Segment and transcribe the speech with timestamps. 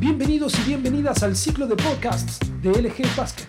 [0.00, 3.44] Bienvenidos y bienvenidas al ciclo de podcasts de LG Basket.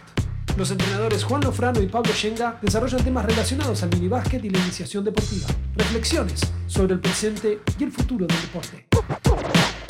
[0.58, 5.06] Los entrenadores Juan Lofrano y Pablo Shenga desarrollan temas relacionados al minibásquet y la iniciación
[5.06, 5.47] deportiva.
[5.78, 8.85] Reflexiones sobre el presente y el futuro del deporte.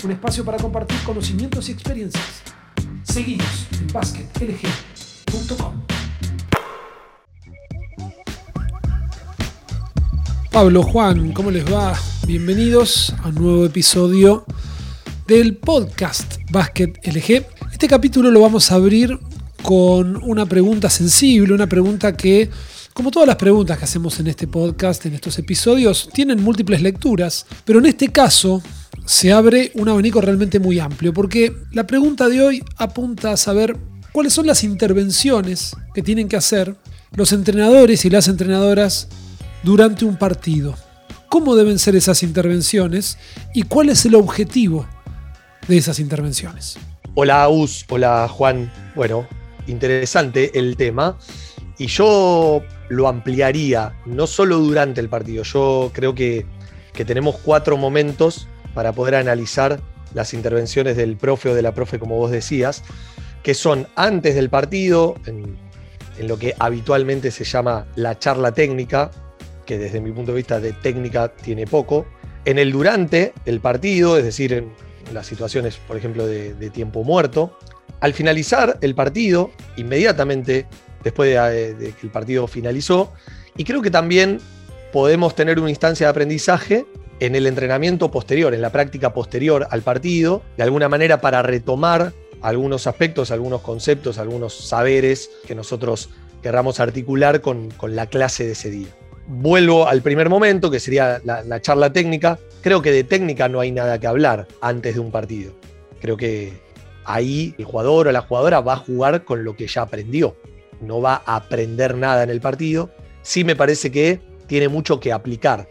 [0.03, 2.43] Un espacio para compartir conocimientos y experiencias.
[3.01, 5.81] Seguidos en basketlg.com.
[10.51, 11.97] Pablo, Juan, ¿cómo les va?
[12.27, 14.45] Bienvenidos a un nuevo episodio
[15.31, 17.45] del podcast Basket LG.
[17.71, 19.17] Este capítulo lo vamos a abrir
[19.63, 22.49] con una pregunta sensible, una pregunta que,
[22.93, 27.45] como todas las preguntas que hacemos en este podcast, en estos episodios, tienen múltiples lecturas,
[27.63, 28.61] pero en este caso
[29.05, 33.77] se abre un abanico realmente muy amplio, porque la pregunta de hoy apunta a saber
[34.11, 36.75] cuáles son las intervenciones que tienen que hacer
[37.15, 39.07] los entrenadores y las entrenadoras
[39.63, 40.75] durante un partido.
[41.29, 43.17] ¿Cómo deben ser esas intervenciones
[43.53, 44.85] y cuál es el objetivo
[45.67, 46.77] de esas intervenciones?
[47.15, 48.71] Hola Aus, hola Juan.
[48.95, 49.27] Bueno,
[49.67, 51.17] interesante el tema
[51.77, 56.45] y yo lo ampliaría, no solo durante el partido, yo creo que,
[56.93, 59.79] que tenemos cuatro momentos para poder analizar
[60.13, 62.83] las intervenciones del profe o de la profe, como vos decías,
[63.43, 65.57] que son antes del partido, en,
[66.19, 69.09] en lo que habitualmente se llama la charla técnica,
[69.65, 72.05] que desde mi punto de vista de técnica tiene poco.
[72.43, 74.71] En el durante el partido, es decir, en
[75.13, 77.57] las situaciones, por ejemplo, de, tiempo muerto.
[77.99, 80.67] Al finalizar el partido, inmediatamente
[81.03, 83.11] después de, de, que el partido finalizó,
[83.57, 84.39] y creo que también
[84.91, 86.85] podemos tener una instancia de aprendizaje
[87.19, 92.13] en el entrenamiento posterior, en la práctica posterior al partido, de alguna manera para retomar
[92.41, 96.09] algunos aspectos, algunos conceptos, algunos saberes que nosotros
[96.41, 98.89] querramos articular con, con la clase de ese día
[99.31, 102.37] vuelvo al primer momento, que sería la, la, charla técnica.
[102.61, 105.53] Creo que de técnica no hay nada que hablar antes de un partido.
[106.01, 106.53] Creo que
[107.05, 110.35] ahí el jugador o la jugadora va a jugar con lo que ya aprendió.
[110.81, 112.91] No va a aprender nada en el partido.
[113.21, 115.69] Sí me parece que tiene mucho que aplicar.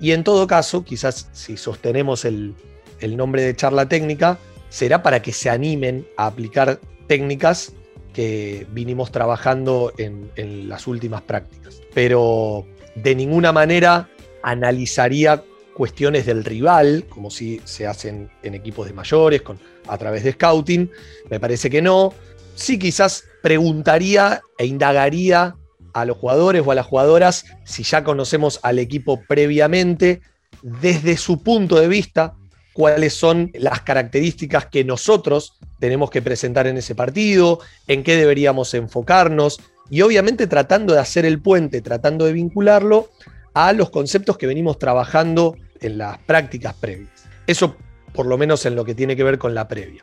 [0.00, 2.54] Y en todo caso, quizás si sostenemos el,
[3.00, 7.72] el nombre de charla técnica, será para que se animen a aplicar técnicas
[8.12, 11.82] que vinimos trabajando en, en las últimas prácticas.
[11.92, 14.08] Pero de ninguna manera
[14.42, 15.42] analizaría
[15.74, 20.32] cuestiones del rival, como si se hacen en equipos de mayores, con, a través de
[20.32, 20.90] scouting.
[21.30, 22.14] Me parece que no.
[22.54, 25.54] Sí, quizás preguntaría e indagaría
[25.92, 30.22] a los jugadores o a las jugadoras si ya conocemos al equipo previamente,
[30.62, 32.34] desde su punto de vista,
[32.72, 38.72] cuáles son las características que nosotros tenemos que presentar en ese partido, en qué deberíamos
[38.74, 39.60] enfocarnos,
[39.90, 43.10] y obviamente tratando de hacer el puente, tratando de vincularlo
[43.54, 47.24] a los conceptos que venimos trabajando en las prácticas previas.
[47.46, 47.76] Eso
[48.12, 50.02] por lo menos en lo que tiene que ver con la previa.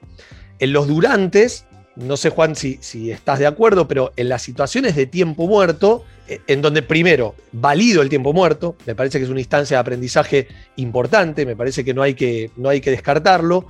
[0.60, 4.96] En los durantes, no sé Juan si, si estás de acuerdo, pero en las situaciones
[4.96, 9.32] de tiempo muerto, eh, en donde primero valido el tiempo muerto, me parece que es
[9.32, 13.68] una instancia de aprendizaje importante, me parece que no hay que, no hay que descartarlo,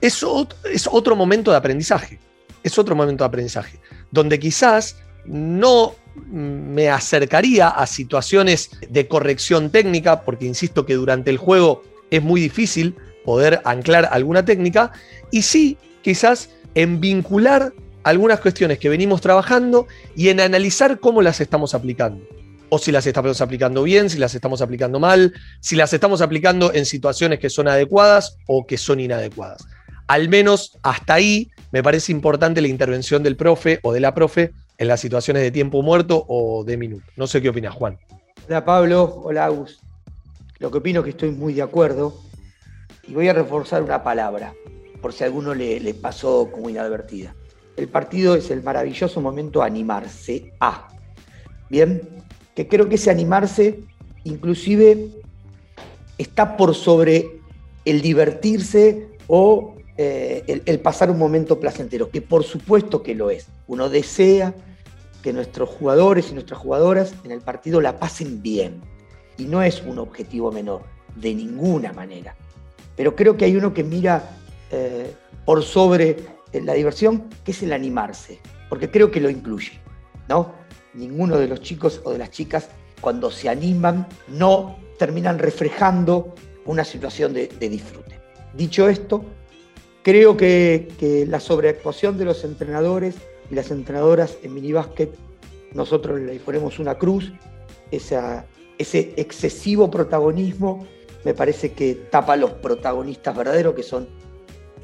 [0.00, 2.18] eso es otro momento de aprendizaje,
[2.62, 4.96] es otro momento de aprendizaje, donde quizás
[5.30, 5.94] no
[6.30, 12.40] me acercaría a situaciones de corrección técnica, porque insisto que durante el juego es muy
[12.40, 14.92] difícil poder anclar alguna técnica,
[15.30, 19.86] y sí, quizás en vincular algunas cuestiones que venimos trabajando
[20.16, 22.24] y en analizar cómo las estamos aplicando.
[22.68, 26.72] O si las estamos aplicando bien, si las estamos aplicando mal, si las estamos aplicando
[26.72, 29.64] en situaciones que son adecuadas o que son inadecuadas.
[30.06, 34.52] Al menos hasta ahí me parece importante la intervención del profe o de la profe
[34.80, 37.04] en las situaciones de tiempo muerto o de minuto.
[37.14, 37.98] No sé qué opinas, Juan.
[38.48, 39.78] Hola Pablo, hola Agus.
[40.58, 42.14] Lo que opino es que estoy muy de acuerdo
[43.06, 44.54] y voy a reforzar una palabra,
[45.02, 47.34] por si a alguno le, pasó como inadvertida.
[47.76, 50.88] El partido es el maravilloso momento animarse a.
[51.68, 52.00] Bien,
[52.54, 53.80] que creo que ese animarse
[54.24, 55.08] inclusive
[56.16, 57.38] está por sobre
[57.84, 63.46] el divertirse o eh, el, pasar un momento placentero, que por supuesto que lo es.
[63.66, 64.54] Uno desea
[65.22, 68.80] que nuestros jugadores y nuestras jugadoras en el partido la pasen bien.
[69.36, 70.82] Y no es un objetivo menor,
[71.16, 72.36] de ninguna manera.
[72.96, 74.38] Pero creo que hay uno que mira
[74.70, 75.14] eh,
[75.44, 76.16] por sobre
[76.52, 78.38] eh, la diversión, que es el animarse,
[78.68, 79.80] porque creo que lo incluye.
[80.28, 80.52] ¿no?
[80.94, 82.68] Ninguno de los chicos o de las chicas,
[83.00, 86.34] cuando se animan, no terminan reflejando
[86.66, 88.20] una situación de, disfrute.
[88.54, 89.24] Dicho esto,
[90.02, 93.16] creo que, que la sobreactuación de los entrenadores
[93.50, 95.14] y las entrenadoras en minibásquet,
[95.72, 97.32] nosotros le ponemos una cruz,
[97.90, 98.44] ese
[99.16, 100.86] excesivo protagonismo
[101.24, 104.08] me parece que tapa a los protagonistas verdaderos, que son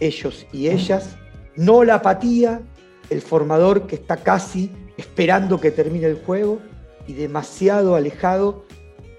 [0.01, 1.17] ellos y ellas,
[1.57, 2.61] no la apatía,
[3.09, 6.61] el formador que está casi esperando que termine el juego
[7.07, 8.65] y demasiado alejado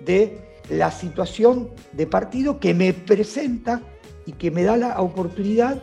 [0.02, 0.40] de
[0.70, 3.82] la situación de partido que me presenta
[4.26, 5.82] y que me da la oportunidad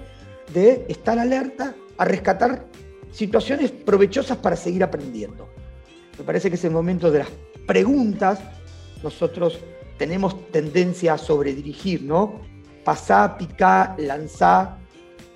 [0.53, 2.67] de estar alerta a rescatar
[3.15, 5.49] situaciones provechosas para seguir aprendiendo.
[6.19, 7.29] Me parece que es el momento de las
[7.67, 8.41] preguntas.
[9.03, 9.59] Nosotros
[9.97, 12.41] tenemos tendencia a sobredirigir, ¿no?
[12.85, 14.79] Pasá, picá, lanzá.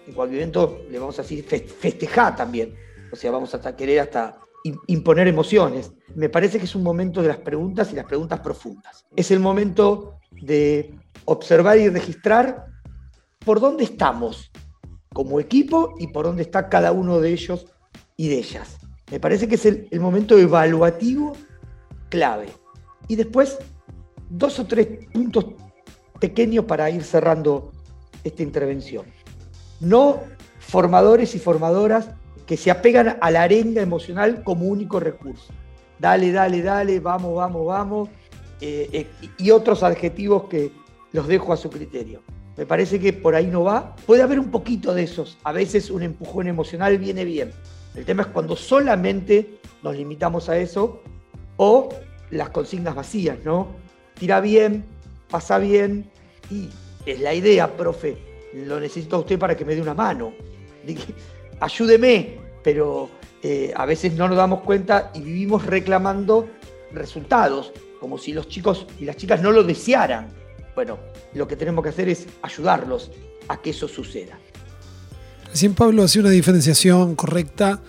[0.07, 2.75] En cualquier momento le vamos a decir festejar también.
[3.13, 4.41] O sea, vamos a querer hasta
[4.89, 5.93] imponer emociones.
[6.15, 9.07] Me parece que es un momento de las preguntas y las preguntas profundas.
[9.15, 12.67] Es el momento de observar y registrar
[13.45, 14.51] por dónde estamos
[15.13, 17.67] como equipo y por dónde está cada uno de ellos
[18.17, 18.79] y de ellas.
[19.11, 21.33] Me parece que es el, momento evaluativo
[22.11, 22.49] clave.
[23.07, 23.59] Y después,
[24.29, 25.47] dos o tres puntos
[26.21, 27.73] pequeños para ir cerrando
[28.25, 29.07] esta intervención.
[29.81, 30.21] No
[30.59, 32.11] formadores y formadoras
[32.47, 35.53] que se apegan a la arenga emocional como único recurso.
[35.99, 38.09] Dale, dale, dale, vamos, vamos, vamos.
[38.61, 39.07] Eh, eh,
[39.39, 40.73] y otros adjetivos que
[41.13, 42.21] los dejo a su criterio.
[42.59, 43.95] Me parece que por ahí no va.
[44.05, 45.39] Puede haber un poquito de esos.
[45.45, 47.53] A veces un empujón emocional viene bien.
[47.95, 51.01] El tema es cuando solamente nos limitamos a eso
[51.57, 51.89] o
[52.31, 53.69] las consignas vacías, ¿no?
[54.19, 54.85] Tira bien,
[55.31, 56.11] pasa bien
[56.51, 56.69] y
[57.07, 58.19] es la idea, profe.
[58.53, 60.33] Lo necesito a usted para que me dé una mano.
[61.61, 63.09] Ayúdeme, pero
[63.41, 66.49] eh, a veces no nos damos cuenta y vivimos reclamando
[66.91, 70.48] resultados, como si los chicos y las chicas no lo desearan.
[70.79, 70.97] Bueno,
[71.35, 73.11] lo que tenemos que hacer es ayudarlos
[73.49, 74.39] a que eso suceda.
[75.51, 77.83] Recién Pablo hacía una diferenciación correcta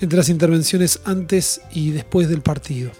[0.00, 2.92] entre las intervenciones antes y después del partido.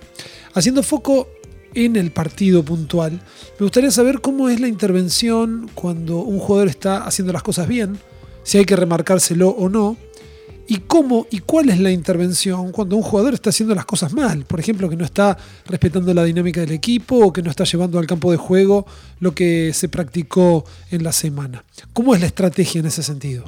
[0.52, 1.28] Haciendo foco
[1.74, 7.04] en el partido puntual, me gustaría saber cómo es la intervención cuando un jugador está
[7.04, 8.00] haciendo las cosas bien,
[8.42, 9.96] si hay que remarcárselo o no,
[10.68, 14.44] y cómo y cuál es la intervención cuando un jugador está haciendo las cosas mal.
[14.44, 15.36] Por ejemplo, que no está
[15.66, 18.86] respetando la dinámica del equipo o que no está llevando al campo de juego
[19.20, 21.64] lo que se practicó en la semana.
[21.92, 23.44] ¿Cómo es la estrategia en ese sentido?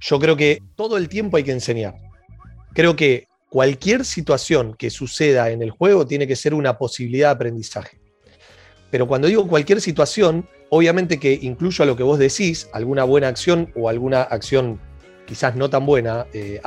[0.00, 1.94] Yo creo que todo el tiempo hay que enseñar.
[2.74, 7.34] Creo que cualquier situación que suceda en el juego tiene que ser una posibilidad de
[7.34, 8.00] aprendizaje.
[8.90, 13.28] Pero cuando digo cualquier situación, obviamente que incluyo a lo que vos decís, alguna buena
[13.28, 14.80] acción o alguna acción
[15.32, 16.60] quizás no tan buena, eh,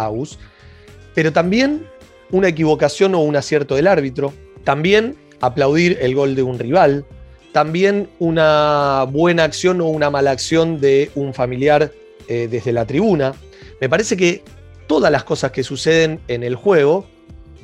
[1.14, 1.86] pero también
[2.32, 4.34] una equivocación o un acierto del árbitro,
[4.64, 7.06] también aplaudir el gol de un rival,
[7.52, 11.92] también una buena acción o una mala acción de un familiar
[12.28, 13.36] eh, desde la tribuna.
[13.80, 14.42] Me parece que
[14.88, 17.06] todas las cosas que suceden en el juego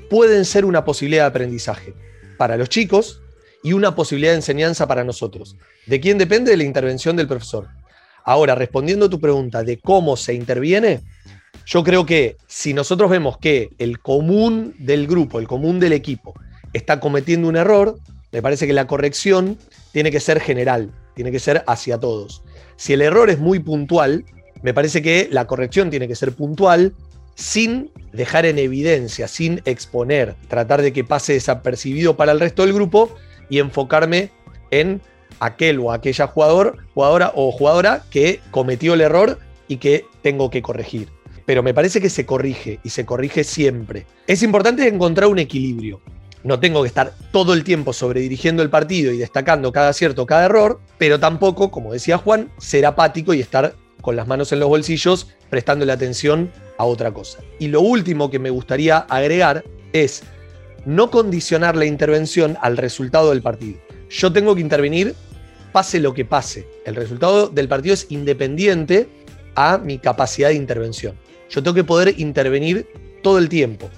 [0.07, 1.95] pueden ser una posibilidad de aprendizaje
[2.38, 3.24] para los chicos
[3.63, 5.56] y una posibilidad de enseñanza para nosotros.
[5.88, 6.51] ¿De quién depende?
[6.51, 7.69] De la intervención del profesor.
[8.23, 11.01] Ahora, respondiendo a tu pregunta de cómo se interviene,
[11.65, 16.33] yo creo que si nosotros vemos que el común del grupo, el común del equipo,
[16.73, 18.00] está cometiendo un error,
[18.31, 19.57] me parece que la corrección
[19.91, 22.44] tiene que ser general, tiene que ser hacia todos.
[22.77, 24.25] Si el error es muy puntual,
[24.62, 26.94] me parece que la corrección tiene que ser puntual,
[27.35, 32.74] sin dejar en evidencia, sin exponer, tratar de que pase desapercibido para el resto del
[32.74, 33.15] grupo
[33.50, 34.29] y enfocarme
[34.69, 35.01] en
[35.39, 40.61] aquel o aquella jugador, jugadora o jugadora que cometió el error y que tengo que
[40.61, 41.09] corregir.
[41.45, 44.05] Pero me parece que se corrige y se corrige siempre.
[44.27, 46.01] Es importante encontrar un equilibrio.
[46.43, 50.45] No tengo que estar todo el tiempo sobredirigiendo el partido y destacando cada acierto, cada
[50.45, 54.69] error, pero tampoco, como decía Juan, ser apático y estar con las manos en los
[54.69, 57.39] bolsillos prestándole atención a otra cosa.
[57.59, 60.23] Y lo último que me gustaría agregar es
[60.85, 63.79] no condicionar la intervención al resultado del partido.
[64.12, 65.15] Yo tengo que intervenir
[65.72, 66.68] pase lo que pase.
[66.86, 69.08] El resultado del partido es independiente
[69.56, 71.15] a mi capacidad de intervención.
[71.50, 72.88] Yo tengo que poder intervenir
[73.24, 73.89] todo el tiempo.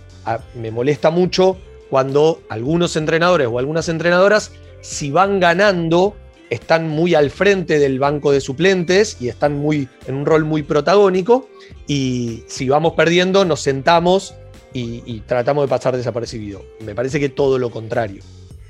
[0.55, 1.57] Me molesta mucho
[1.89, 4.51] cuando algunos entrenadores o algunas entrenadoras,
[4.81, 6.15] si van ganando,
[6.49, 10.61] están muy al frente del banco de suplentes y están muy, en un rol muy
[10.61, 11.49] protagónico.
[11.87, 14.35] Y si vamos perdiendo, nos sentamos
[14.73, 16.63] y, y tratamos de pasar desapercibido.
[16.85, 18.21] Me parece que todo lo contrario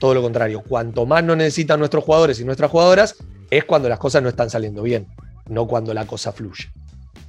[0.03, 0.61] todo lo contrario.
[0.67, 3.15] Cuanto más nos necesitan nuestros jugadores y nuestras jugadoras,
[3.49, 5.07] es cuando las cosas no están saliendo bien,
[5.47, 6.65] no cuando la cosa fluye.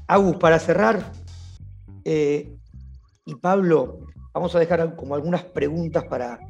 [0.09, 1.13] Agus, para cerrar,
[2.05, 2.53] eh,
[3.27, 4.01] y Pablo,
[4.33, 6.41] vamos a dejar como algunas preguntas para,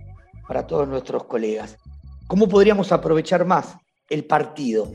[0.49, 1.77] para todos nuestros colegas.
[2.27, 3.77] ¿Cómo podríamos aprovechar más
[4.09, 4.93] el partido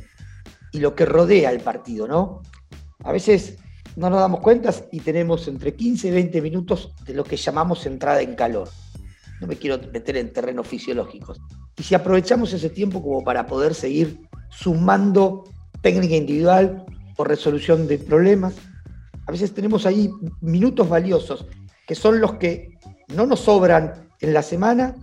[0.71, 2.41] y lo que rodea el partido, no?
[3.03, 3.59] A veces
[3.95, 7.85] no nos damos cuenta y tenemos entre 15 y 20 minutos de lo que llamamos
[7.85, 8.67] entrada en calor
[9.39, 11.39] no me quiero meter en terrenos fisiológicos.
[11.77, 14.19] Y si aprovechamos ese tiempo como para poder seguir
[14.49, 15.43] sumando
[15.81, 16.85] técnica individual,
[17.19, 18.55] o resolución de problemas.
[19.27, 21.45] A veces tenemos ahí minutos valiosos
[21.85, 22.77] que son los que
[23.09, 24.95] no nos sobran en la semana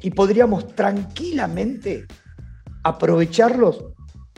[0.00, 2.06] y podríamos tranquilamente
[2.84, 3.84] aprovecharlos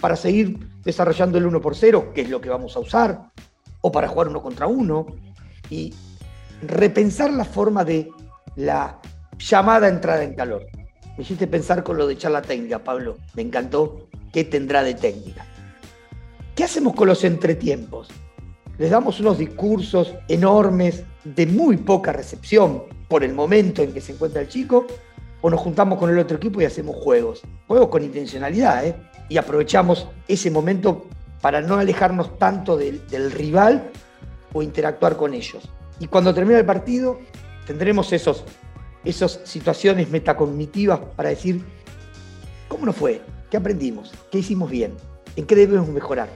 [0.00, 3.30] para seguir desarrollando el 1 por 0, que es lo que vamos a usar,
[3.82, 5.06] o para jugar uno contra uno,
[5.68, 5.92] y
[6.62, 8.08] repensar la forma de
[8.56, 8.98] la
[9.38, 10.66] llamada entrada en calor.
[11.16, 13.16] Me hiciste pensar con lo de charla técnica, Pablo.
[13.34, 14.08] Me encantó.
[14.32, 15.46] ¿Qué tendrá de técnica?
[16.54, 18.08] ¿Qué hacemos con los entretiempos?
[18.78, 24.12] Les damos unos discursos enormes de muy poca recepción por el momento en que se
[24.12, 24.86] encuentra el chico,
[25.40, 27.42] o nos juntamos con el otro equipo y hacemos juegos.
[27.66, 28.96] Juegos con intencionalidad, ¿eh?
[29.28, 31.06] Y aprovechamos ese momento
[31.40, 33.90] para no alejarnos tanto del, del rival
[34.52, 35.68] o interactuar con ellos.
[36.00, 37.18] Y cuando termine el partido,
[37.66, 38.44] tendremos esos,
[39.04, 41.62] esas situaciones metacognitivas para decir,
[42.68, 43.22] ¿cómo nos fue?
[43.50, 44.12] ¿Qué aprendimos?
[44.30, 44.94] ¿Qué hicimos bien?
[45.36, 46.28] ¿En qué debemos mejorar?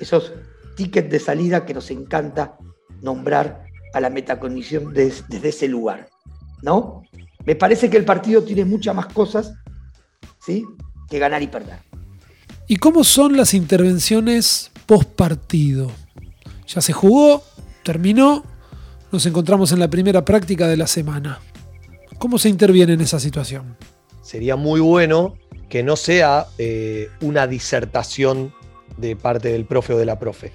[0.00, 0.32] Esos
[0.76, 2.56] tickets de salida que nos encanta
[3.02, 6.08] nombrar a la metacognición desde ese lugar.
[6.62, 7.02] ¿No?
[7.44, 9.54] Me parece que el partido tiene muchas más cosas
[10.44, 10.64] ¿sí?
[11.08, 11.78] que ganar y perder.
[12.66, 15.90] ¿Y cómo son las intervenciones post partido?
[16.66, 17.42] Ya se jugó,
[17.82, 18.44] terminó,
[19.10, 21.40] nos encontramos en la primera práctica de la semana.
[22.18, 23.76] ¿Cómo se interviene en esa situación?
[24.22, 25.36] Sería muy bueno
[25.68, 28.52] que no sea eh, una disertación
[28.96, 30.50] de parte del profe o de la profe.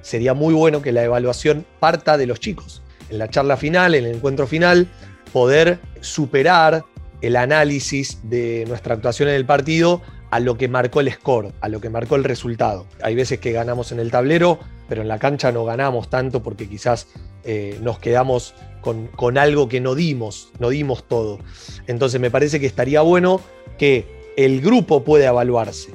[0.00, 2.82] Sería muy bueno que la evaluación parta de los chicos.
[3.10, 4.86] En la charla final, en el encuentro final,
[5.32, 6.84] poder superar
[7.20, 11.68] el análisis de nuestra actuación en el partido a lo que marcó el score, a
[11.68, 12.86] lo que marcó el resultado.
[13.02, 16.68] Hay veces que ganamos en el tablero, pero en la cancha no ganamos tanto porque
[16.68, 17.08] quizás
[17.44, 21.38] eh, nos quedamos con, con, algo que no dimos, no dimos todo.
[21.86, 23.40] Entonces me parece que estaría bueno
[23.76, 25.90] que el grupo pueda evaluarse,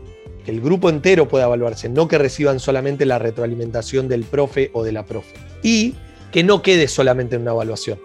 [0.45, 4.83] que el grupo entero pueda evaluarse, no que reciban solamente la retroalimentación del profe o
[4.83, 5.35] de la profe.
[5.63, 5.95] Y
[6.31, 7.99] que no quede solamente en una evaluación.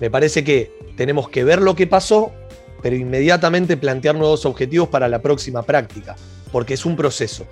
[0.00, 2.32] Me parece que tenemos que ver lo que pasó,
[2.80, 6.16] pero inmediatamente plantear nuevos objetivos para la próxima práctica,
[6.50, 7.46] porque es un proceso.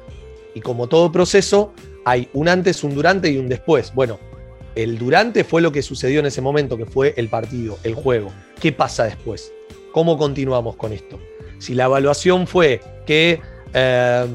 [0.54, 1.72] Y como todo proceso,
[2.04, 3.92] hay un antes, un durante y un después.
[3.94, 4.18] Bueno,
[4.74, 8.32] el durante fue lo que sucedió en ese momento, que fue el partido, el juego.
[8.60, 9.52] ¿Qué pasa después?
[9.92, 11.18] ¿Cómo continuamos con esto?
[11.58, 13.40] Si la evaluación fue que
[13.74, 14.26] eh,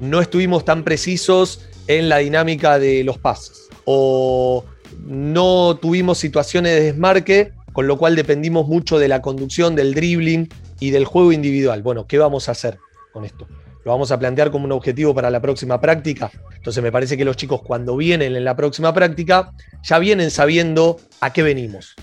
[0.00, 4.64] no estuvimos tan precisos en la dinámica de los pases, o
[5.04, 10.48] no tuvimos situaciones de desmarque, con lo cual dependimos mucho de la conducción, del dribbling
[10.80, 11.82] y del juego individual.
[11.82, 12.78] Bueno, ¿qué vamos a hacer
[13.12, 13.46] con esto?
[13.86, 16.28] ¿Lo vamos a plantear como un objetivo para la próxima práctica?
[16.56, 19.52] Entonces me parece que los chicos cuando vienen en la próxima práctica
[19.84, 21.94] ya vienen sabiendo a qué venimos,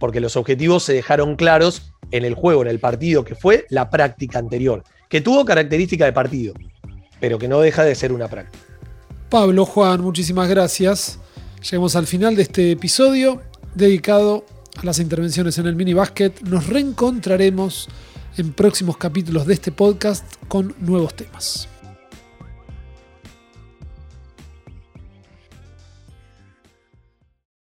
[0.00, 3.90] porque los objetivos se dejaron claros en el juego, en el partido, que fue la
[3.90, 6.54] práctica anterior, que tuvo característica de partido,
[7.20, 8.64] pero que no deja de ser una práctica.
[9.28, 11.18] Pablo, Juan, muchísimas gracias.
[11.70, 13.42] Llegamos al final de este episodio
[13.74, 14.46] dedicado
[14.78, 16.32] a las intervenciones en el mini basket.
[16.44, 17.90] Nos reencontraremos
[18.38, 21.68] en próximos capítulos de este podcast con nuevos temas.